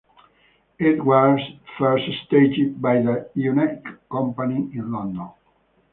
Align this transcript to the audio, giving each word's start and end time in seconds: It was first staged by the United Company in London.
It 0.79 1.05
was 1.05 1.39
first 1.77 2.05
staged 2.25 2.81
by 2.81 3.03
the 3.03 3.29
United 3.35 3.83
Company 4.11 4.67
in 4.73 4.91
London. 4.91 5.29